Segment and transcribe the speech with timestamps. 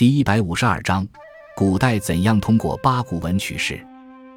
[0.00, 1.06] 第一百五十二章：
[1.54, 3.78] 古代怎样通过八股文取士？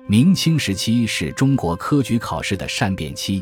[0.10, 3.42] 明清时期是中国科举考试的善变期。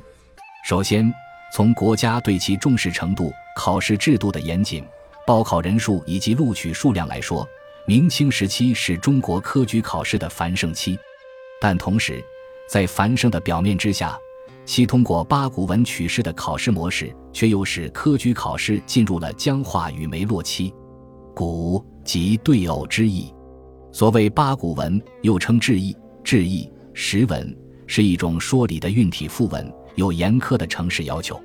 [0.64, 1.12] 首先，
[1.52, 4.86] 从国家对其重视程度、考试制度的严谨、
[5.26, 7.44] 报考人数以及录取数量来说，
[7.88, 10.96] 明清时期是中国科举考试的繁盛期。
[11.60, 12.24] 但同时，
[12.70, 14.16] 在繁盛的表面之下，
[14.64, 20.72] 其通过八股文取士的考试模式，却又使科举考试进入了僵化与没落期。
[21.34, 23.34] 古即对偶之意。
[23.94, 27.58] 所谓八股文，又称志意、志意、实文，
[27.88, 31.42] 是一种说理的韵体赋文，有严苛的程式要求。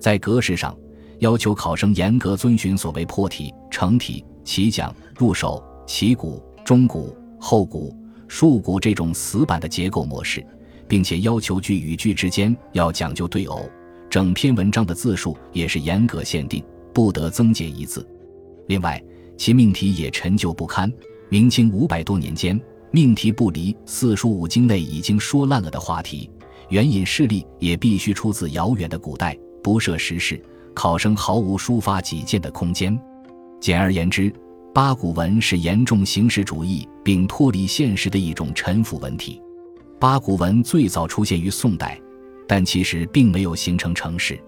[0.00, 0.76] 在格式上，
[1.20, 7.96] 要求考生严格遵循所谓破题、成题、起讲、入手、起鼓、中鼓、后鼓、
[8.26, 10.44] 竖鼓这种死板的结构模式，
[10.88, 13.62] 并且要求句与句之间要讲究对偶。
[14.10, 18.04] 整篇文章的字数也是严格限定，不得增减一字。
[18.66, 19.00] 另外，
[19.40, 20.92] 其命题也陈旧不堪。
[21.30, 26.28] 明清五百多年间，命题不离四书五经内已经说烂了的话题，
[26.68, 30.38] 援引事例也必须出自遥远的古代，不涉时事，
[30.74, 33.00] 考生毫无抒发己见的空间。
[33.58, 34.30] 简而言之，
[34.74, 39.40] 八股文是严重形式主义并脱离现实的一种陈腐文体。
[39.98, 41.98] 八股文最早出现于宋代，
[42.46, 44.38] 但其实并没有形成程式。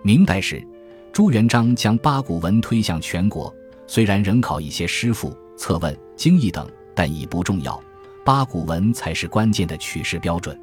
[0.00, 0.66] 明代时，
[1.12, 3.54] 朱元璋将八股文推向全国。
[3.90, 7.82] 虽然仍考一些诗赋、策问、经义等，但已不重要。
[8.24, 10.56] 八股文才是关键的取士标准。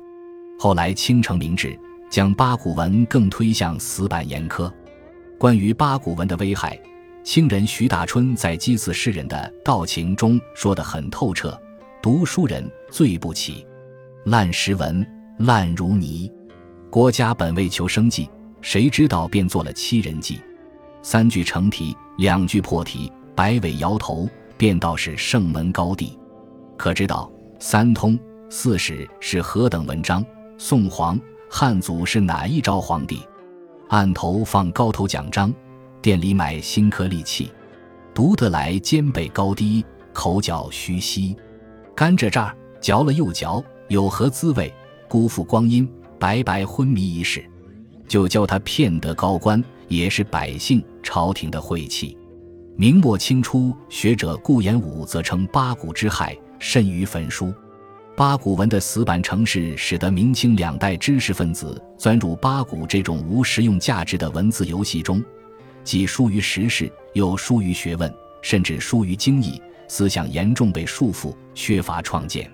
[0.58, 1.78] 后来清承明制，
[2.10, 4.72] 将八股文更推向死板严苛。
[5.38, 6.80] 关于八股文的危害，
[7.22, 11.60] 清人徐大春在讥刺世人的《道情》中说得很透彻
[12.02, 13.68] ：“读书人最不起，
[14.24, 15.06] 烂诗文，
[15.40, 16.32] 烂如泥。
[16.90, 18.30] 国家本为求生计，
[18.62, 20.40] 谁知道便做了欺人计。
[21.10, 24.28] 三句成题，两句破题。”摆尾摇头，
[24.58, 26.20] 便道是圣门高地。
[26.76, 28.20] 可知道三通
[28.50, 30.22] 四史是何等文章？
[30.58, 31.18] 宋皇
[31.50, 33.22] 汉祖是哪一朝皇帝？
[33.88, 35.54] 案头放高头奖章，
[36.02, 37.54] 店里买新颗利器，
[38.14, 41.38] 读得来肩背高低，口角虚稀。
[41.96, 44.74] 甘蔗渣嚼了又嚼，有何滋味？
[45.08, 45.90] 辜负光阴，
[46.20, 47.50] 白白昏迷一世。
[48.10, 52.18] 就教他骗得高官，也是百姓朝廷的晦气。
[52.76, 57.54] 明末清初学者顾炎武则称八股之害甚于焚书。
[58.14, 65.24] 八股文的死板程式，使得明清两代知识分子钻入八股这种无实用价值的文字游戏中，
[65.82, 72.52] 既疏于时事，又疏于学问，甚至疏于经义，思想严重被束缚，缺乏创建。